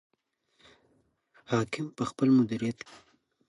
[1.51, 2.95] حاکم په خپل مدیریت کې.